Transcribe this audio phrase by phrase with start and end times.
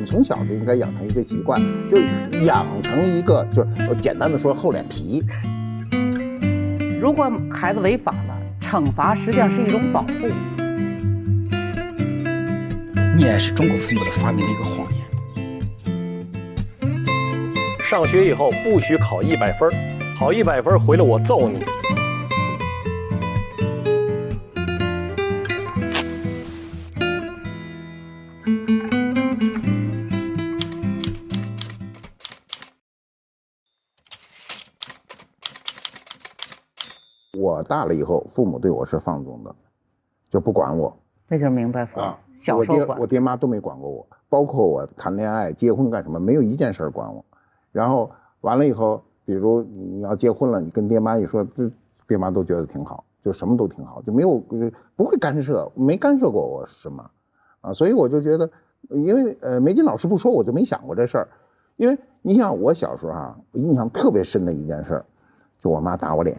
[0.00, 1.98] 们从小就应该养成一个习惯，就
[2.44, 3.68] 养成一个就是
[4.00, 5.22] 简单的说厚脸皮。
[6.98, 10.08] 如果孩子违法了，惩罚实际上是一种保护。
[13.18, 15.00] 溺爱是中国父母的发明的一个谎言。
[17.78, 19.70] 上学以后不许考一百分
[20.18, 21.58] 考一百分回来我揍你。
[37.70, 39.54] 大了以后，父母对我是放纵的，
[40.28, 40.92] 就不管我。
[41.28, 42.18] 那就明白啊。
[42.40, 47.24] 小时候我爹妈都没管过我，包括我谈恋爱、结婚干什么，没有一件事管我。
[47.70, 51.70] 然后完了以后，比如你要结婚了，你跟爹妈一说，这
[52.08, 54.42] 爹妈都觉得挺好，就什么都挺好，就没有
[54.96, 57.08] 不会干涉，没干涉过我什么，
[57.60, 58.50] 啊，所以我就觉得，
[58.88, 61.28] 因为呃梅金老师不说，我就没想过这事儿。
[61.76, 65.02] 因为你想我小时候啊，我印象特别深的一件事，
[65.60, 66.36] 就我妈打我脸，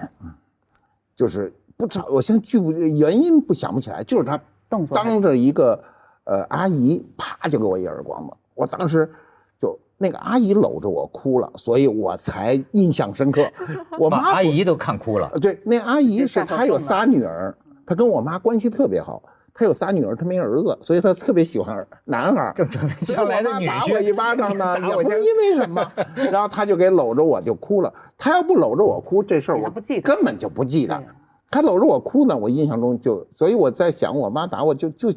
[1.15, 5.83] 就是不知道，我现在具原因不想不起来，就是他当着一个。
[6.23, 9.11] 呃，阿姨啪就给我一耳光子，我当时
[9.59, 13.43] 就那个阿姨搂着我哭了，所以我才印象深刻。
[13.97, 15.27] 我妈阿姨都看哭了。
[15.41, 17.53] 对，那阿姨是她有仨女儿，
[17.87, 19.21] 她跟我妈关系特别好。
[19.53, 22.53] 她有仨女儿，他没儿子，所以他特别喜欢男孩。
[22.55, 23.89] 这证明将来的女婿。
[23.89, 25.91] 打我一巴掌呢， 也不是因为什么。
[26.31, 27.93] 然后他就给搂着我就哭了。
[28.17, 29.69] 他要不搂着我哭，这事儿我
[30.01, 31.01] 根本就不记得。
[31.49, 35.09] 他搂着我哭呢，我印象中就，所以我在想，我妈打我就就。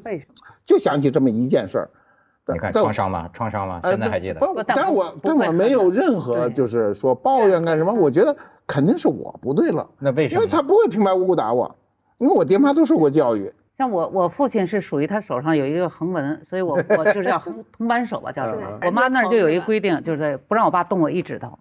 [0.66, 1.91] 就想起这么一件事儿，
[2.46, 3.28] 你看创伤吗？
[3.34, 3.80] 创伤吗？
[3.84, 4.41] 现在还记得？
[4.41, 7.92] 不，但是我但我没有任何就是说抱怨干什么？
[7.92, 8.34] 我觉得
[8.66, 9.86] 肯定是我不对了。
[9.98, 10.41] 那为什么？
[10.41, 11.76] 因为他不会平白无故打我，
[12.16, 13.52] 因为我爹妈都受过教育。
[13.77, 18.78] 像我，我父亲是属于他手上有一个横纹，所以我我就是叫横 铜扳手吧，叫什么？
[18.86, 21.59] 我妈那儿就有一个规定，就是不让我爸动我一指头。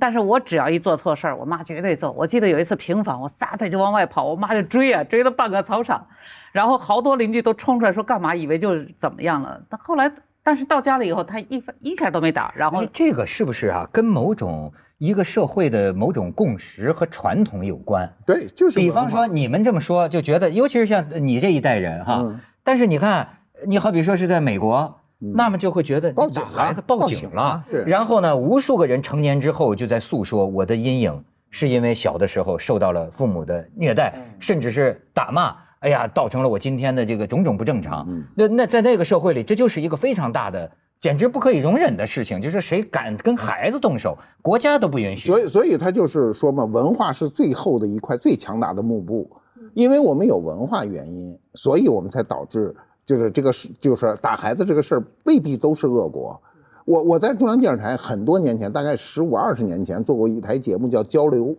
[0.00, 2.12] 但是我只要一做错事儿，我妈绝对揍。
[2.12, 6.08] 我记得有一次平房，我撒腿就往外跑，我妈就追啊，追了半个操场，
[6.52, 9.62] 然后好多邻居都冲出来说干嘛，以为就是怎么样了。
[9.70, 10.10] 但后来，
[10.48, 12.50] 但是到家了以后，他一分一下都没打。
[12.56, 18.10] 然后这个是不是啊，跟某种一个社会的某种共识和传统有关？
[18.24, 18.78] 对，就是。
[18.78, 22.24] 比方说你们这么说，就觉得，尤其是像你这一代人哈。
[22.64, 23.28] 但是你看，
[23.66, 24.98] 你好比说是在美国。
[25.18, 38.06] 那么就会觉得警孩子报警了，然后呢，无数个人成年之后就在诉说我的阴影是因为小的时候受到了父母的虐待，甚至是打骂，哎呀，造成了我今天的这个种种不正常。
[38.34, 45.28] 那那在那个社会里，这就是一个非常大的、简直不可以容忍的事情，就是谁敢跟孩子动手，国家都不允许。
[45.28, 49.30] 所以，所以他就是说嘛，文化是最后的一块最强大的幕布，
[49.74, 52.74] 因为我们有文化原因，所以我们才导致。
[53.06, 56.38] 就是这个事，就是打孩子这个事儿未必都是恶果。
[56.84, 61.56] 我我在中央电视台很多年前，大概十五二十年前做过一台节目叫交流，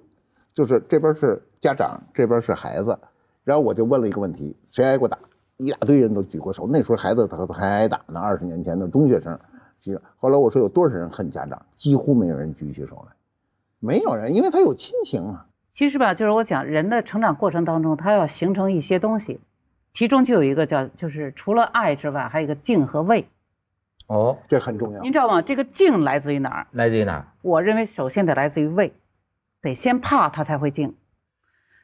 [0.53, 2.95] 就是这边是家长，这边是孩子，
[3.43, 5.17] 然后我就问了一个问题：谁挨过打？
[5.57, 6.67] 一大堆人都举过手。
[6.71, 9.37] 那时候孩子他还挨打呢，二十年前的中学生。
[10.17, 11.65] 后来我说有多少人恨家长？
[11.75, 13.13] 几乎没有人举起手来，
[13.79, 15.47] 没有人，因为他有亲情啊。
[15.71, 19.39] 其实吧，就是我讲人的成长过程当中，他要形成一些东西。
[19.93, 23.27] 其中就有一个叫，就是除了爱之外，还有一个敬和畏。
[24.07, 25.01] 哦，这很重要。
[25.01, 25.41] 您知道吗？
[25.41, 26.67] 这个敬来自于哪儿？
[26.71, 27.27] 来自于哪儿？
[27.41, 28.93] 我认为首先得来自于畏，
[29.61, 30.95] 得先怕他才会敬。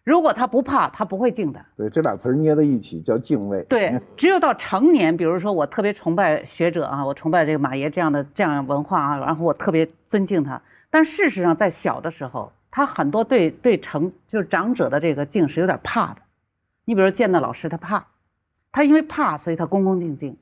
[0.06, 1.60] 如果他不怕，他不会敬的。
[1.76, 3.64] 对，这俩词捏在一起叫敬畏。
[3.64, 10.62] 对， 只有到成年，比如说我特别崇拜学者啊，我崇拜这个马爷这样的这样文化啊，然后我特别尊敬他。
[10.92, 16.22] 但事实上，在小的时候，他很多对对成就是长者的这个敬是有点怕的。
[16.86, 18.06] 你比如见到老师，他怕，
[18.72, 20.38] 他因为怕，所以他恭恭敬敬。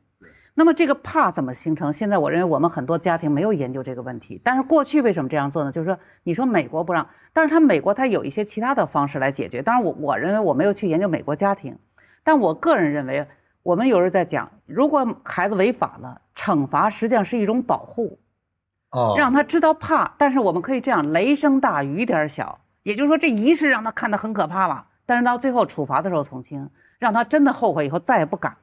[0.55, 1.91] 那么这个怕怎么形成？
[1.91, 4.39] 现在我认为我们很多家庭没有研究这个问题。
[4.43, 5.71] 但是过去为什么这样做呢？
[5.71, 9.61] 就是说，你说美国不让，但是他美国他有一些其他的方式来解决。
[9.63, 11.77] 当然，我我认为我没有去研究美国家庭，
[12.23, 13.27] 但我个人认为，
[13.63, 18.19] 我们有时候在讲，如果孩子违法了，惩罚实际上是一种保护，
[18.91, 20.13] 哦，让他知道怕。
[20.19, 24.85] 但是我们可以这样，雷声大雨点小，也就是说，这一世让他看得很可怕了。
[25.05, 28.53] 但是到最后处罚的时候从轻，让他真的后悔以后再也不敢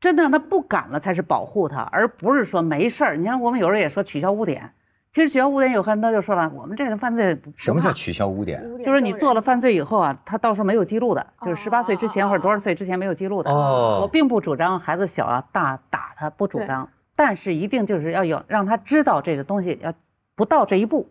[0.00, 3.16] 真的让他不敢了才是保护他，而不是说没事儿。
[3.16, 4.72] 你看我们有时候也说取消污点，
[5.12, 8.62] 其实取消污点有很多就说了，我们这个犯罪什么叫取消污点？
[8.84, 13.50] 就是你做了犯罪以后啊，他到时候没有记录的，就是十八岁之前或者多少岁之前没有记录的。
[13.50, 19.92] 哦，我并不主张孩子小啊大打他，不主张，但是一定就是要有让他知道这个东西要
[20.34, 21.10] 不到这一步。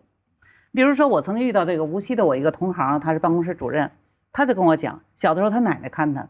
[0.72, 3.90] 比如说我曾经遇到这个无锡的我一个同行，他是办公室主任。
[4.32, 6.28] 他就跟我讲，小的时候他奶奶看他，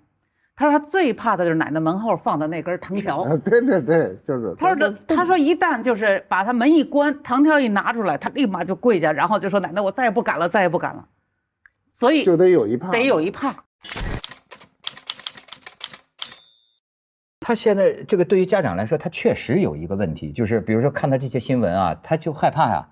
[0.61, 3.25] 他说他最怕的就是奶奶门后放的那根藤条。
[3.43, 4.55] 对对对，就是。
[4.59, 11.09] 他说这，他说一旦就是把他门一关，藤条一拿出来，他立马就跪下，然后就说奶奶，我再也不敢了，再也不敢了。
[11.95, 13.65] 所以就得有一怕，得有一怕。
[17.41, 22.87] 他现在这个对于家长来说，他确实有一个问题，就是比如说看到这些新闻啊，他就害怕呀，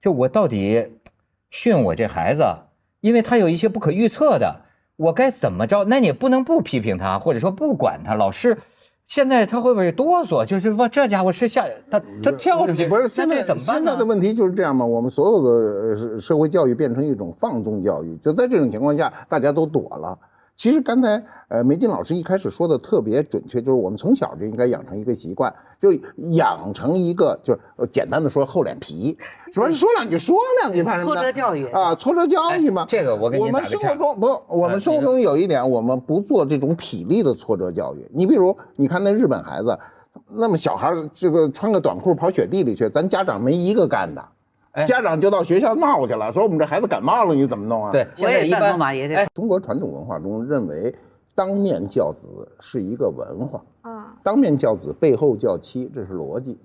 [0.00, 0.98] 就我到底
[1.50, 2.42] 训我这孩子，
[2.98, 4.62] 因为他有一些不可预测的。
[5.02, 5.84] 我该怎么着？
[5.84, 8.14] 那你不能不批评他，或者说不管他。
[8.14, 8.56] 老师，
[9.06, 10.44] 现在他会不会哆嗦？
[10.46, 13.76] 就是说，这家伙是下他他跳出去，不是现在怎么办？
[13.76, 14.86] 现在的问题就是这样嘛。
[14.86, 20.18] 我们所有的社会教育变成一种放纵教育，就在这种情况下，大家都躲了。
[20.56, 25.92] 其实刚才呃梅金老师一开始说的特别准确，就是我们从小就应该养成一个习惯，就
[26.34, 27.60] 养成一个就是
[27.90, 29.16] 简单的说厚脸皮，
[29.52, 29.68] 是吧？
[29.70, 31.14] 说两句说两句，怕什么？
[31.14, 32.84] 挫折教育啊，挫折教育嘛。
[32.88, 38.08] 这个我给你我们生活中不，我们生活中有一点，我们不做这种体力的挫折教育。
[38.14, 39.76] 你比如，你看那日本孩子，
[40.30, 44.22] 那么小孩这个穿个短裤跑雪地里去，咱家长没一个干的。
[44.86, 47.92] 家长就到学校闹去了，说我们这孩子感冒了，你怎么弄啊？
[47.92, 49.26] 对，我也赞同马爷这。
[49.34, 50.94] 中国传统文化中认为，
[51.34, 56.58] 当面教子是一个文化啊，当面教子背后教妻，这是逻辑。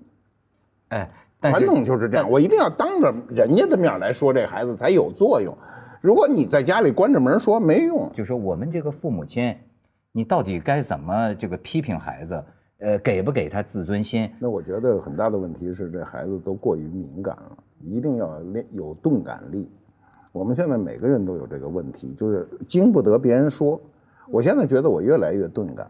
[0.88, 1.10] 哎，
[1.42, 5.54] 传统就是这样，我一定要当着人家的面来说这孩子才有作用。
[6.00, 8.10] 如果你在家里关着门说没用。
[8.14, 9.54] 就说我们这个父母亲，
[10.12, 12.42] 你到底该怎么这个批评孩子？
[12.80, 14.30] 呃，给不给他自尊心？
[14.38, 17.58] 那我觉得很大的问题是这孩子都过于敏感了。
[17.80, 19.68] 一定要练有钝感力，
[20.32, 23.80] 我们现在每个人都有这个问题，就是经不得别人说。
[24.30, 25.88] 我现在觉得我越来越钝感。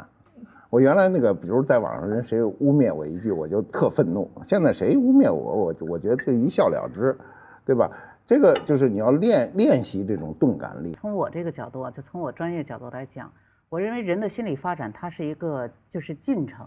[0.70, 4.30] 我原来那个，比如在网上人谁污蔑我一句，我就特愤怒。
[4.42, 7.16] 现在谁污蔑我，我我觉得这一笑了之，
[7.64, 7.90] 对吧？
[8.26, 10.92] 这个就是你要练练习这种钝感力。
[11.00, 13.32] 从我这个角度啊，就从我专业角度来讲，
[13.70, 16.66] 我认为人的心理发展它是一个就是进程。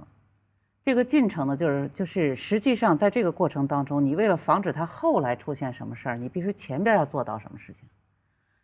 [0.83, 7.87] 这个进程呢，就是就是实际上在这个过程当中，你为了防止他后来出现什么事儿，你必须前边要做到什么事情。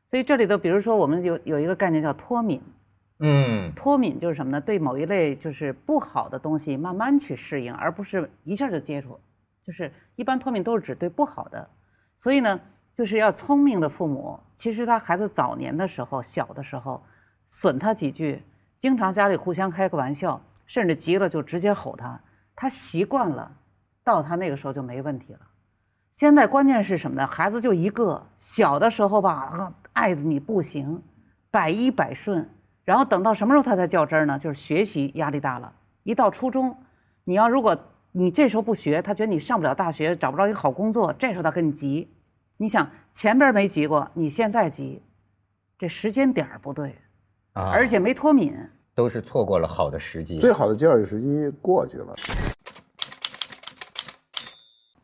[0.09, 2.61] 所以这里头，比如说我们有有一个概念叫脱敏，
[3.19, 4.61] 嗯，脱敏就是什么呢？
[4.61, 9.19] 对某一类就是不好的东西慢慢去适应，而不是一下就接触。
[9.65, 11.69] 就是一般脱敏都是指对不好的，
[12.21, 12.59] 所以呢，
[12.97, 17.03] 就是要聪明的父母，其实他孩子早年的时候、小的时候，
[17.51, 18.41] 损他几句，
[18.81, 20.41] 经常家里互相开个玩笑。
[20.67, 22.19] 甚至急了就直接吼他，
[22.55, 23.51] 他习惯了，
[24.03, 25.39] 到他那个时候就没问题了。
[26.15, 27.27] 现在关键是什么呢？
[27.27, 31.01] 孩子就一个，小的时候吧，爱的你不行，
[31.49, 32.47] 百依百顺，
[32.83, 34.37] 然后等到什么时候他才较真儿呢？
[34.39, 35.73] 就是学习压力大了，
[36.03, 36.75] 一到初中，
[37.23, 37.77] 你要如果
[38.11, 42.11] 你这时候不学，他觉得你上不了大学，找不着一个好工作，这时候他跟你急。
[42.57, 45.03] 你想前边没急过，你现在急，
[45.77, 46.95] 这时间点儿不对，
[47.53, 48.57] 啊，而且没脱敏。
[48.97, 52.15] 都是错过了好的时机，最好的教育时机过去了。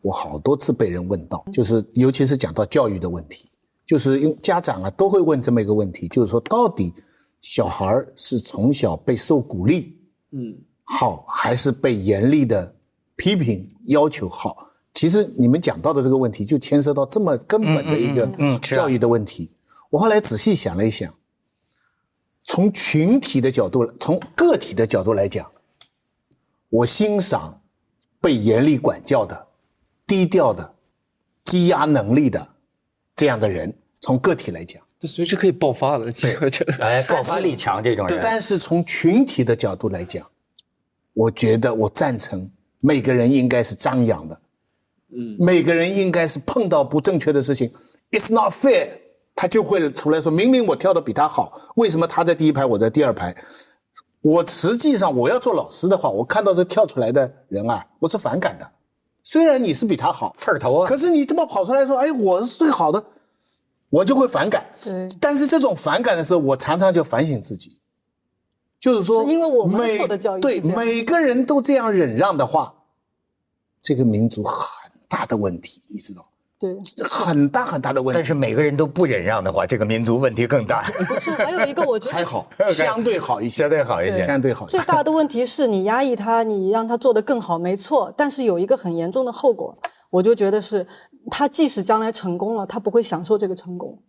[0.01, 3.47] 我好多次被人问到，就是尤其是讲到教育的问题，
[3.85, 6.91] 就是因为家长啊都会问这么一个问题，就是说到底
[7.39, 9.95] 小孩是从小被受鼓励，
[10.31, 12.75] 嗯，好，还是被严厉的
[13.15, 14.69] 批评要求好？
[14.95, 18.27] 其实你们讲到的这个问题，就牵涉到这么根本的一个
[18.59, 19.51] 教育的问题。
[19.91, 21.13] 我后来仔细想了一想。
[22.43, 25.49] 从群体的角度，从个体的角度来讲，
[26.69, 27.61] 我欣赏
[28.19, 29.47] 被严厉管教的、
[30.05, 30.73] 低调的、
[31.45, 32.47] 积压能力的
[33.15, 33.73] 这样的人。
[34.01, 36.13] 从个体来讲，就随时可以爆发的，
[36.79, 38.19] 哎，爆发力强这种人。
[38.21, 40.29] 但是从群体的角度来讲，
[41.13, 44.41] 我觉得我赞成每个人应该是张扬的，
[45.15, 47.71] 嗯，每个人应该是碰到不正确的事情
[48.11, 48.89] ，It's not fair。
[49.35, 53.35] 他就会出来说：“明明我跳的比他好，为什么他在第一排，我在第二排？
[54.21, 58.71] 我实际上我要做老师的话，我看到这跳出来的人啊，我是反感的。
[59.23, 63.03] 虽然你是比他好，刺儿头啊，可是你这么跑出来说，哎，我是最好的，
[63.89, 64.65] 我就会反感。
[64.83, 65.07] 对。
[65.19, 67.79] 但是这种反感的时候，我常常就反省自己，
[68.79, 72.73] 就是说，因为我们受的教育对每个人都这样忍让的话，
[73.81, 76.25] 这个民族很大的问题，你知道。”
[76.63, 78.17] 对，很大很大的问题。
[78.17, 80.81] 但是每个人都不忍让的话，这个民族问题更大。
[80.81, 84.65] 不是，还有一个我觉得还好， 相对好一些，相对好一些，相对好。
[84.65, 88.13] 最大的问题是你压抑他，你让他做得更好，没错。
[88.15, 89.77] 但是有一个很严重的后果，
[90.09, 90.87] 我就觉得是，
[91.29, 94.01] 他即使将来成功了，他不会享受这个成功，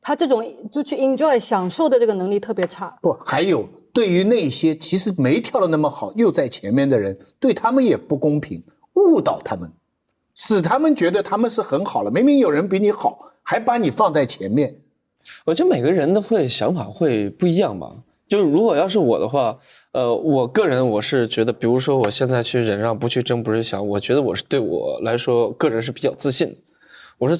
[0.00, 2.92] 他这种就去 enjoy 享受的这个能力特别差。
[3.00, 8.60] 不，还有对于那些其实没跳的那么好又在前面的人，对他们也不公平，
[8.94, 9.70] 误导他们。
[10.34, 14.74] 使他们觉得他们是很好了，明明有人比你好，还把你放在前面。
[15.44, 17.94] 我觉得每个人的会想法会不一样吧。
[18.28, 19.58] 就是如果要是我的话，
[19.92, 26.56] 呃，我个人我是觉得，比如说我现在去忍让，不去争，不去想，我觉得我是对我来说，个人是比较自信的。
[27.18, 27.38] 我说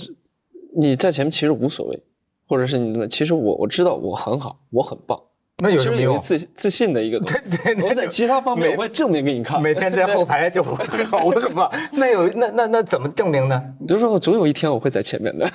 [0.76, 1.98] 你在前面其实无所谓，
[2.46, 5.18] 或者是你其实我我知道我很好，我很棒。
[5.62, 6.20] 那有什么用？
[6.20, 7.34] 自自信的一个东西。
[7.56, 9.62] 对对，我在其他方面我会证明给你看。
[9.62, 11.70] 每天在后排就很好嘛。
[11.92, 13.62] 那有那那那怎么证明呢？
[13.86, 15.48] 就是说总有一天我会在前面的。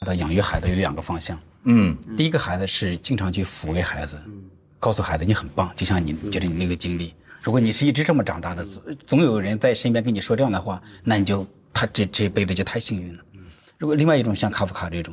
[0.06, 1.36] 的养育孩子有两个方向。
[1.64, 4.16] 嗯，第一个孩子是经常去抚慰孩子，
[4.78, 7.12] 告诉孩子你很棒，就像你就是你那个经历。
[7.42, 8.64] 如果你是一直这么长大的，
[9.04, 13.24] 总有人在身边跟你说这样的话，那你就他这这辈子就太幸运了。
[13.76, 15.12] 如果另外一种像卡夫卡这种。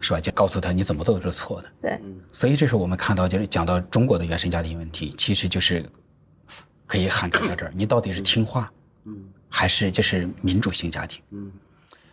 [0.00, 0.20] 是吧？
[0.20, 1.68] 就告诉他你怎么做都是错的。
[1.82, 2.00] 对，
[2.30, 5.84] 所以这时候我们看到，就是讲到中国的原生家庭问题，其实就是
[6.86, 7.72] 可以涵盖到这儿。
[7.74, 8.72] 你到底是听话，
[9.04, 9.16] 嗯，
[9.48, 11.22] 还是就是民主型家庭？
[11.30, 11.50] 嗯，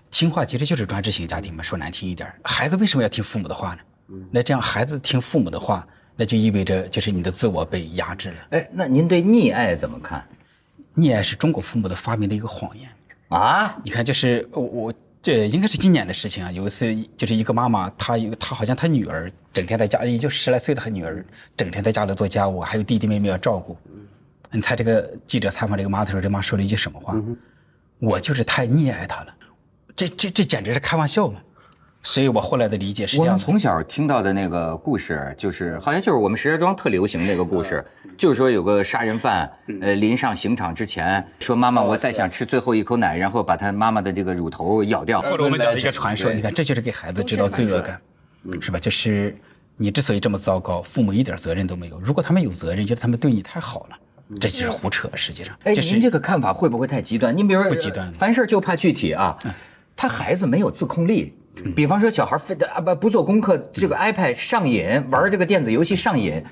[0.09, 1.61] 听话其实就是专制型家庭嘛。
[1.63, 3.81] 说难听一点，孩子为什么要听父母的话呢？
[4.09, 8.35] 嗯，那这样孩子听父母的话，那就意味着就是你的自我被压制了。
[8.51, 10.27] 哎，那您对溺爱怎么看？
[10.95, 12.89] 溺爱是中国父母的发明的一个谎言
[13.29, 13.77] 啊！
[13.83, 14.93] 你看，就是我。
[15.25, 16.51] 这应该是今年的事情啊！
[16.51, 16.85] 有一次，
[17.17, 21.25] 就是一个妈妈，她有她好像她女儿整天在家，也就十来岁的她女儿，
[21.57, 23.75] 整天在家里做家务，还有弟弟妹妹要照顾。
[24.51, 27.19] 你猜这个记者采访这个妈的时候，这妈说了一句什么话？
[27.97, 29.35] 我就是太溺爱她了。
[29.95, 31.41] 这这这简直是开玩笑嘛！
[32.05, 33.33] 所以我后来的理解是这样。
[33.33, 37.83] 我们从小听到的那个故事，就是好像就是我们石家庄特流行那个故事，
[38.15, 45.19] 就是说有个杀人犯，呃，临上刑场之前说：“妈妈，我再想吃最后一口奶。”然后把他妈妈的这个乳头咬掉。
[45.19, 47.99] 或者我们讲一个传说，你看，这就是给孩子制造罪恶感，
[48.61, 48.77] 是吧？
[48.77, 49.35] 就是
[49.75, 51.99] 你之所以这么糟糕，父母一点责任都没有。
[51.99, 53.97] 如果他们有责任，觉得他们对你太好了，
[54.39, 55.09] 这就是胡扯。
[55.15, 57.35] 实际上，哎，您这个看法会不会太极端？
[57.35, 59.35] 您比如说，不极端，凡事就怕具体啊。
[59.95, 61.35] 他孩子没有自控力。
[61.75, 66.43] 比方说，小孩非得啊不不做功课，这个 iPad 上瘾，玩这个电子游戏上瘾，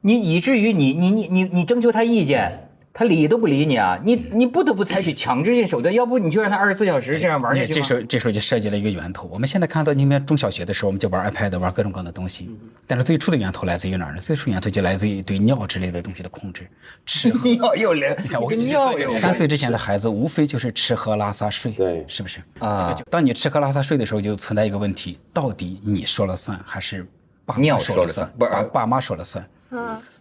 [0.00, 2.70] 你以至于你你你你你征求他意见。
[2.94, 3.98] 他理都不理你啊！
[4.04, 9.26] 你你不得不采取强制性手段，要不你就让他二十四小时这样玩下去这时候这时候就涉及了一个源头。
[9.32, 12.54] 我们现在看到，你们中小学的时候，我们就玩 iPad，玩各种各样的东西。
[12.86, 14.20] 但是最初的源头来自于哪儿呢？
[14.20, 16.68] 最初源头就来自于对尿之类的东西的控制。
[17.06, 22.94] 吃 尿又来，你看我跟尿有三岁之前的孩子，无非就是吃喝拉撒睡，对，是不是啊？
[23.10, 27.06] 当你吃喝拉撒睡的时候，就存在一个问题：到底你说了算，还是
[27.46, 28.30] 爸妈说了算？
[28.38, 29.42] 不是，爸妈说了算。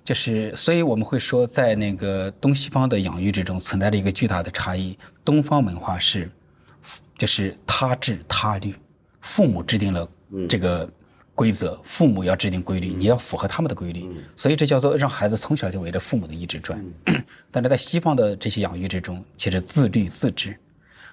[0.01, 0.05] 嗯。
[0.05, 4.98] 就是，所以我们会说，在那个东西方的养育之中存在着一个巨大的差异。
[5.24, 6.29] 东方文化是，
[7.17, 8.75] 就是他治他律，
[9.22, 10.10] 父母制定了
[10.50, 10.89] 这个
[11.36, 14.10] 规则，父母要制定规律，你要符合他们的规律。
[14.36, 16.84] 所以这叫做让孩子从小就围着父母的意志转。
[17.51, 20.58] 但是在西方的这些养育之中，其实自律自治。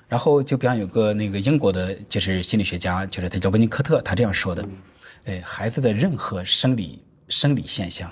[0.09, 4.67] 然后就比方有个那个英国的，就是心理学家，就是他叫温尼科特，他这样说的：，
[5.27, 8.11] 哎，孩子的任何生理生理现象。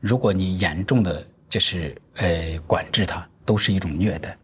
[0.00, 4.36] 如果你严重的就是呃管制他，都是一种虐待。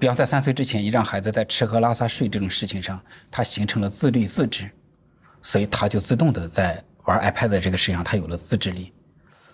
[0.00, 3.00] 比方在三岁之前，你让孩子在吃喝拉撒睡这种事情上，
[3.30, 4.70] 他形成了自律自制，
[5.42, 8.92] 所以他就自动的在玩 iPad 这个事情上，他有了自制力。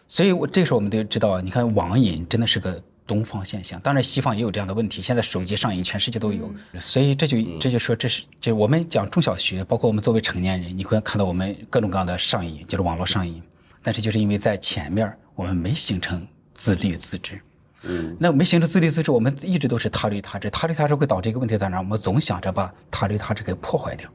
[0.07, 5.01] 所以我这时候我们都知道，你看网瘾真的是个东方现象，当然西方也有这样的问题。
[5.01, 6.53] 现在手机上瘾，全世界都有。
[6.79, 13.43] 所以这就这就说这是就我们讲中小学，包括我们作为成年人，你会看到我们各种各样的上瘾，就是网络上瘾。
[13.85, 17.39] 但是就是因为在前面我们没形成自律自治，
[17.87, 21.79] 嗯，那没形成自律自治，我们一直都是他律他治，他律他治会导致一个问题在哪？
[21.79, 24.09] 我们总想着把他律他治给破坏掉。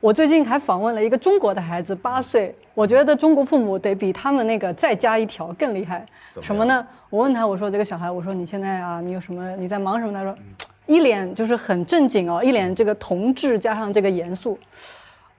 [0.00, 6.04] 我最近还访问了一个中国的孩子，八岁，我觉得中国父母得比他们那个再加一条更厉害。
[6.42, 6.84] 什么呢？
[7.10, 9.54] 我问他，我说这个小孩，我说你现在啊，你有什么？
[9.56, 10.12] 你在忙什么？
[10.12, 10.36] 他说，
[10.86, 14.58] 一脸就是很正经哦，一脸这个同志加上这个严肃。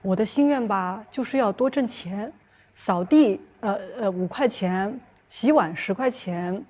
[0.02, 2.32] 我的心愿吧，就是要多挣钱，
[2.76, 6.64] 扫地呃呃五块钱，洗碗十块钱，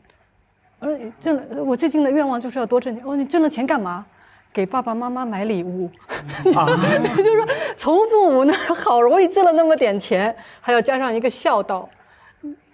[0.80, 3.04] 呃挣了我最近的愿望就是要多挣钱。
[3.06, 4.04] 哦，你挣了钱干嘛？
[4.50, 5.90] 给爸爸妈妈买礼物。
[6.56, 6.64] 啊，
[7.18, 11.88] 就是说从父母那儿好容易挣了那么点钱，还要加上一个孝道。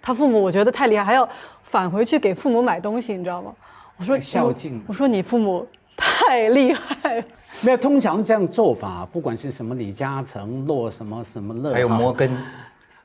[0.01, 1.27] 他父母我觉得太厉害，还要
[1.63, 3.53] 返回去给父母买东西，你知道吗？
[3.97, 4.81] 我说孝敬。
[4.87, 7.13] 我说你父母太厉害。
[7.13, 7.23] 没
[7.63, 12.29] 有，通常这样做法，不管是什么李嘉诚、洛什么什么乐，还有摩根，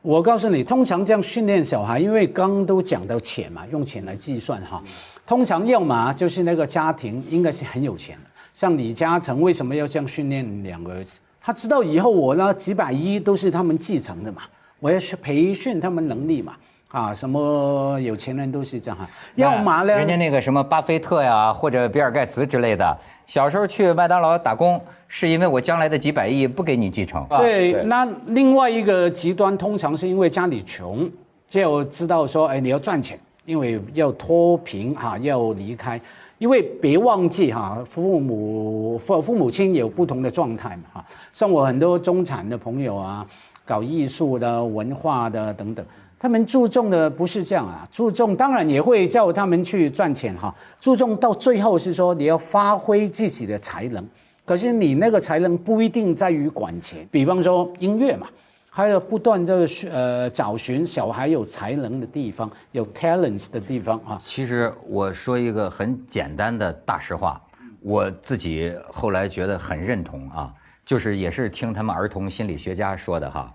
[0.02, 4.82] 我告诉你，通常这样训练小孩，因为刚都讲到钱嘛，用钱来计算哈。
[5.26, 11.20] 通常要么就是那个家庭应该是很有钱的，像李嘉诚为什么要这样训练两个儿子？
[11.40, 14.42] 他知道以后我那几百亿都是他们继承的嘛，
[14.78, 16.54] 我要去培训他们能力嘛。
[16.90, 19.08] 啊，什么有钱人都是这样哈。
[19.36, 19.96] 要么呢？
[19.96, 27.24] 人家那个什么巴菲特呀，或者比尔盖茨之类的，小时候去麦当劳打工，是因为我将来的几百亿不给你继承。
[27.28, 31.08] 对，那另外一个极端，通常是因为家里穷，
[31.48, 36.00] 就知道说，哎，你要赚钱，因为要脱贫哈，要离开。
[36.38, 41.04] 因为别忘记哈，父母父父母亲有不同的状态嘛哈。
[41.32, 43.24] 像我很多中产的朋友啊，
[43.64, 45.86] 搞艺术的、文化的等等。
[46.22, 54.06] 他们注重的不是这样啊，注重当然也会叫他们去赚钱哈，注重到最后是说你要发挥自己的才能，
[54.44, 58.28] 可是你那个才能不一定在于管钱，比方说音乐嘛，
[58.68, 64.20] 还有不断的呃找寻小孩有才能的地方，有 talents 的地方啊。
[64.22, 67.40] 其实我说一个很简单的大实话，
[67.80, 70.52] 我自己后来觉得很认同啊，
[70.84, 73.50] 就是也是听他们儿童心理学家说的哈。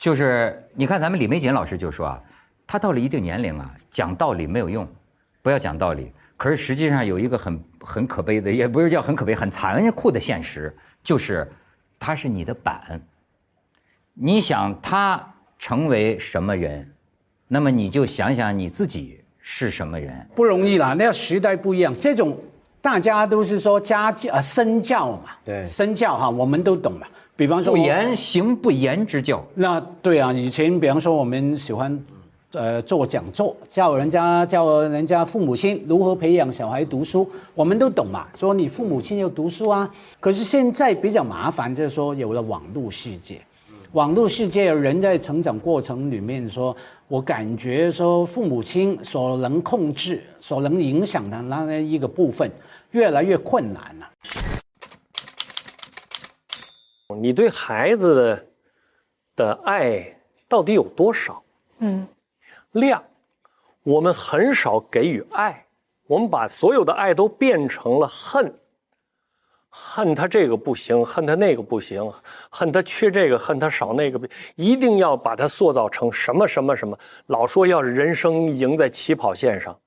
[0.00, 2.22] 就是你看，咱们李玫瑾老师就说啊，
[2.66, 4.88] 他到了一定年龄啊，讲道理没有用，
[5.42, 6.10] 不要讲道理。
[6.38, 11.46] 可是实际上有一个很很可悲的，也不是叫很可悲，很残酷的现实，就是
[11.98, 12.98] 他是你的板。
[14.14, 15.22] 你想他
[15.58, 16.90] 成为什么人，
[17.46, 20.26] 那么你就想想你自己是什么人。
[20.34, 22.38] 不容易啦，那时代不一样，这种
[22.80, 27.06] 大家都是说家教啊身教嘛，对，身教哈，我们都懂嘛。
[27.40, 31.98] 比方说不言行不言之教，那对啊，以前比方说我们喜欢，
[32.52, 38.26] 呃，做讲座，教人家教人家父母亲如何培养小孩读书，我们都懂嘛。
[38.36, 43.40] 说你父母亲要读书啊，可是现在比较麻烦，就是说有了网络世界，
[43.92, 46.76] 网络世界人在成长过程里面，说
[47.08, 52.52] 我感觉说父母亲所能控制、所能影响的那一个部分，
[52.90, 54.59] 越来越困难了。
[57.20, 58.46] 你对孩子的
[59.36, 61.42] 的爱到底有多少？
[61.78, 62.06] 嗯，
[62.72, 63.02] 量，
[63.82, 65.66] 我们很少给予爱，
[66.06, 68.52] 我们把所有的爱都变成了恨，
[69.68, 72.10] 恨他这个不行，恨他那个不行，
[72.50, 74.20] 恨他缺这个，恨他少那个，
[74.56, 79.78] 一定要把他塑造成什么什么什么，老说要是人生赢在起跑线上，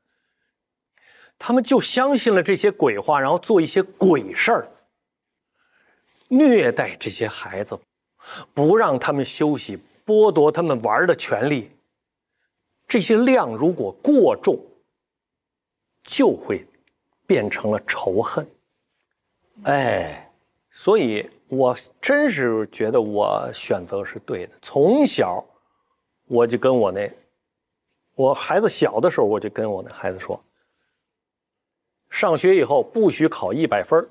[1.38, 4.68] 他们就相信了这些鬼话，然后做一些鬼事儿。
[6.38, 7.78] 虐待这些孩子，
[8.54, 11.70] 不让他们休息，剥夺他们玩的权利。
[12.88, 14.60] 这些量如果过重，
[16.04, 16.66] 就会
[17.28, 18.48] 变成了仇恨。
[19.64, 20.30] 哎，
[20.72, 24.54] 所以我真是觉得我选择是对的。
[24.62, 25.44] 从小
[26.26, 27.12] 我就跟我那，
[28.16, 30.44] 我孩子小的时候我就跟我那孩子说，
[32.10, 34.10] 上学以后不许考一百分儿。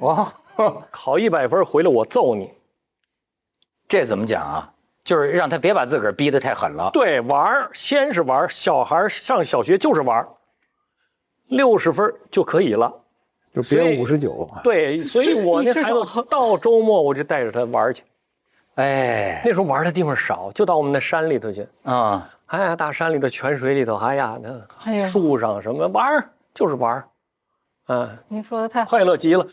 [0.00, 0.34] 哇。
[0.90, 2.52] 考一百分回来我揍你，
[3.88, 4.72] 这怎么讲啊？
[5.04, 6.90] 就是让他别把自个儿逼得太狠了。
[6.92, 10.26] 对，玩先是玩小孩上小学就是玩
[11.46, 12.92] 六十分就可以了，
[13.52, 14.50] 就别五十九。
[14.64, 18.02] 对，所以我 那孩子到周末我就带着他玩去。
[18.74, 22.28] 哎，那时候玩的地方少，就到我们那山里头去啊。
[22.46, 27.04] 哎呀，大山里头、泉水里头，哎呀，那树上什么玩就是玩
[27.86, 29.46] 啊，您说的太快乐极了。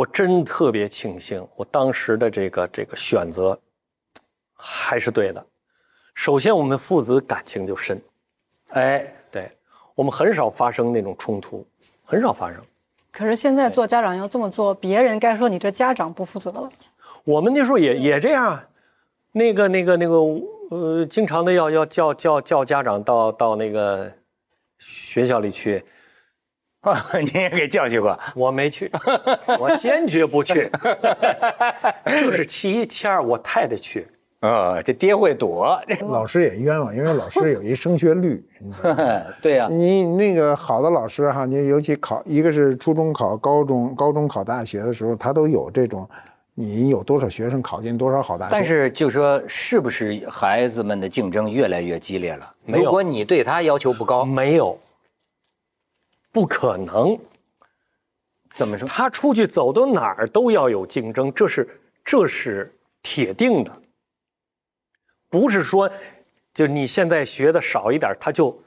[0.00, 3.58] 我真特别庆幸，我当时的这个这个选择
[4.54, 5.46] 还是对的。
[6.14, 8.00] 首先，我们父子感情就深，
[8.68, 9.52] 哎，对，
[9.94, 11.66] 我们很少发生那种冲突，
[12.02, 12.58] 很少发生。
[13.12, 16.70] 可是现在做家长要这么做，别人该说你这家长不负责了。
[17.24, 18.58] 我们那时候也也这样，
[19.32, 20.16] 那个那个那个
[20.70, 24.10] 呃，经常的要要叫叫叫家长到到那个
[24.78, 25.84] 学校里去。
[26.80, 28.90] 啊，你也给叫去过，我没去，
[29.60, 30.70] 我坚决不去。
[32.06, 34.06] 这是其一，其二，我太太去。
[34.40, 38.42] 啊，这爹会躲，老师也冤枉，因为老师有一升学率。
[39.42, 46.08] 对呀，你那个好的老师哈，你尤其考一个是初中考高中，高中考大学的时候，他都有这种，
[46.54, 48.50] 你有多少学生考进多少好大学。
[48.52, 52.54] 但是就说是不是孩子们的竞争越来越激烈了？
[52.64, 54.78] 如果你对他要求不高，没有。
[56.32, 57.18] 不可能，
[58.54, 58.86] 怎么说？
[58.86, 63.82] 他出去走到哪儿都要有竞争，这是这是铁定的。
[65.28, 65.90] 不是说，
[66.52, 68.62] 就你现在学的少一点，他就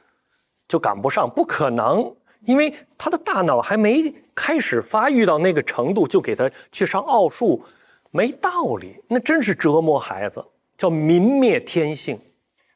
[0.67, 7.63] 就赶不上，不可能，因为他的大脑还没开始发育到那个程度，就给他去上奥数，
[8.12, 10.43] 没道理，那真是折磨孩子，
[10.78, 12.19] 叫泯灭天性。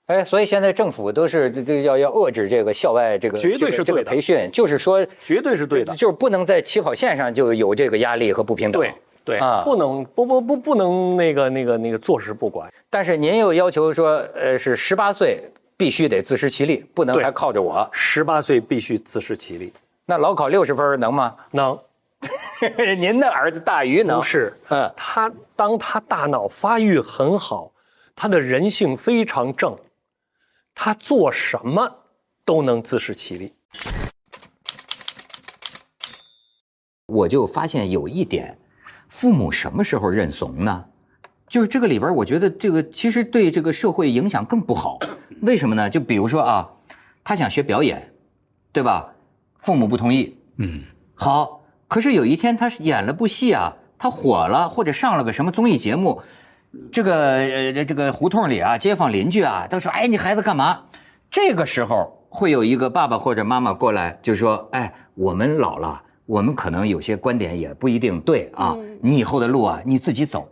[0.07, 8.81] 哎，所以现在政府都是这要要遏制这个校外这个绝对是这个培训，就是说绝对是对的，就是不能在起跑线上就有这个压力和不平等。
[8.81, 8.93] 对
[9.25, 12.71] 对啊，不能不不不不能那个那个那个坐视不管。
[12.89, 15.43] 但是您又要求说，呃，是十八岁
[15.75, 17.87] 必须得自食其力，不能还靠着我。
[17.91, 19.73] 十八岁必须自食其力。
[20.05, 21.35] 那老考六十分能吗？
[21.51, 21.77] 能。
[22.97, 24.19] 您的儿子大鱼能？
[24.19, 27.69] 不是，嗯，他当他大脑发育很好，
[28.15, 29.77] 他的人性非常正，
[30.79, 31.91] 他做什么
[32.45, 33.51] 都能自食其力。
[37.07, 38.55] 我就发现有一点，
[39.09, 40.85] 父母什么时候认怂呢？
[41.47, 44.99] 就是这个里边，我觉得这个其实对这个社会影响更不好。
[45.41, 45.89] 为什么呢？
[45.89, 46.69] 就比如说啊，
[47.23, 48.13] 他想学表演，
[48.71, 49.11] 对吧？
[49.57, 50.37] 父母不同意。
[50.57, 50.83] 嗯，
[51.15, 51.63] 好。
[51.87, 56.21] 可是有一天他演了部戏啊，他火了，或者上了个什么综艺节目，
[56.91, 60.83] 这个呃这个胡同里啊，街坊邻居啊都说：“哎，你孩子干嘛？”
[61.29, 70.47] 这个时候会有一个爸爸或者妈妈过来，就说：“哎，我们老了，我们可能有些观点也不一定对啊，你以后的路啊你自己走。”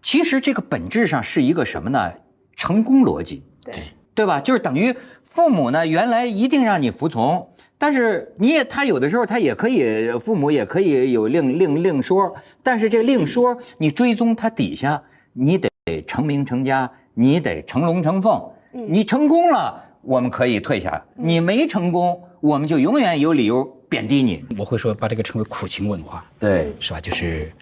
[0.00, 2.12] 其实这个本质上是一个什么呢？
[2.56, 3.74] 成功逻辑，对
[4.14, 4.38] 对吧？
[4.38, 7.48] 就是等于父母呢，原来一定让你服从，
[7.78, 15.02] 但是你也他有的时候他也可以，父母也可以有另另另说，但是这另说你追踪他底下，
[15.34, 15.68] 你得
[16.06, 18.42] 成名成家，你得成龙成凤，
[18.88, 24.42] 你成功了，我们可以退下；你没成功，我们就永远有理由贬低你。
[24.56, 27.00] 我会说把这个称为苦情文化，对，是吧？
[27.00, 27.52] 就是。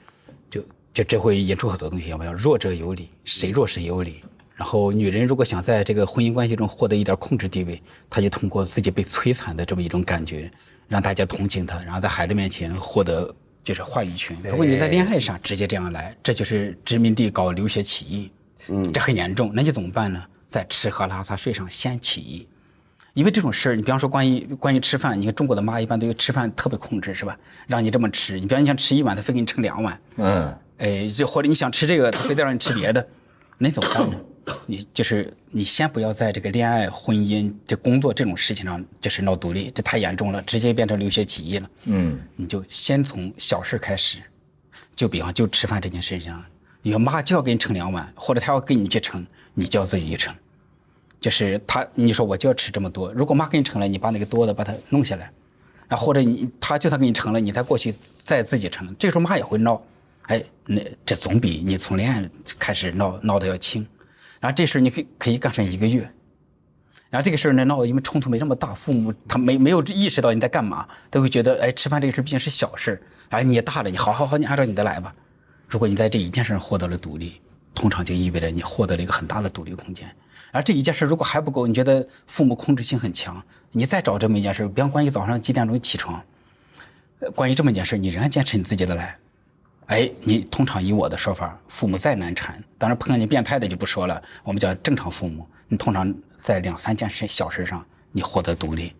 [0.95, 4.21] 就这会引出很多东西，要不要弱者有理，谁弱谁有理。
[4.55, 10.51] 然后女人如果想在这个婚姻关系中获得一点控制地位，她就通过自己被摧残的这么一种感觉，
[10.89, 14.37] 让大家同情她，然后在孩子面前获得就是话语权。
[14.45, 18.31] 如果你在恋爱上直接这样来，这就是殖民地搞流血起义，
[18.69, 19.53] 嗯，这很严重。
[19.55, 20.25] 那你怎么办呢？
[20.47, 22.47] 在吃喝拉撒睡上先起义，
[23.15, 27.39] 因为这种事儿，你比方说关于关于吃饭，你看中国的妈一般对于吃饭特别控制，是吧？
[27.67, 30.55] 让你这么吃，你比方你想吃一碗，他非给你盛两碗，嗯。
[30.79, 33.07] 哎，就或者你想吃这个，他非得让你吃别的，
[33.59, 34.17] 那怎么办呢？
[34.67, 41.71] 你就是你先不要在这个恋爱、婚姻、这工作这种事情上就是闹独立，这太严重了，直接变成留学起义了。
[41.85, 44.19] 嗯，你就先从小事开始，
[44.95, 46.45] 就比方就吃饭这件事情上，
[46.83, 49.25] 你说妈就要给你盛两碗，或者她要给你去盛，
[49.55, 50.35] 你就要自己去盛。
[51.21, 55.31] 就是他，你说我就要吃这么多，如果妈给你盛了，你把那个多的把它弄下来，
[55.87, 59.81] 然后或者你他就算给你盛了，你再过去再自己盛，这时候妈也会闹。
[60.23, 62.29] 哎，那这总比你从恋爱
[62.59, 63.87] 开始闹闹的要轻，
[64.43, 66.01] 然后这事你可以可以干上一个月，
[67.11, 75.15] 然后这个事儿呢闹，因为冲突没那么大，父母他没没有意识到你在干嘛，都会觉得哎，吃饭这个事毕竟是小事哎，你也大了，你好好好，你按照你的来吧。
[75.69, 77.41] 如果你在这一件事上获得了独立，
[77.73, 80.13] 通常就意味着你获得了一个很大的独立空间。
[80.51, 86.21] 而这一件事如果还不够，你觉得父母控制性很强，你再找这么一件事，比方关于早上几点钟起床，
[87.37, 89.17] 关于这么一件事，你仍然坚持你自己的来。
[89.93, 94.23] 哎，你通常以我的说法，父母再难缠，当然碰到你变态的就不说了。
[94.43, 98.95] 我们讲正常父母，你通常在两三件事小事上，你获得独立，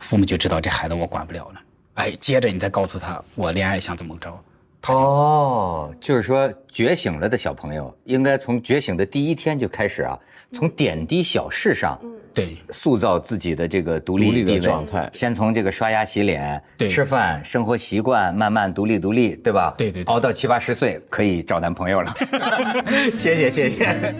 [0.00, 1.60] 父母就知道这孩子我管不了了。
[1.96, 4.42] 哎，接着你再告诉他我恋爱想怎么着。
[4.86, 10.18] 哦，就是说觉醒了的小朋友，应该从觉醒的第一天就开始啊，
[10.52, 11.98] 从点滴小事上。
[12.34, 19.74] 对，塑造自己的这个独立的状态，先从这个刷牙洗脸、吃饭、生活习惯慢慢独立独立，对吧？
[19.76, 22.14] 对对，熬到七八十岁可以找男朋友了。
[23.12, 24.14] 谢谢谢谢。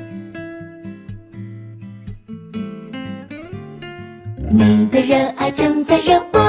[4.51, 6.48] 你的热爱正在热。